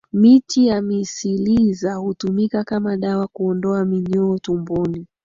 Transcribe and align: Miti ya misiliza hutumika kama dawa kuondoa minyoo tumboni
Miti 0.13 0.67
ya 0.67 0.81
misiliza 0.81 1.95
hutumika 1.95 2.63
kama 2.63 2.97
dawa 2.97 3.27
kuondoa 3.27 3.85
minyoo 3.85 4.37
tumboni 4.39 5.07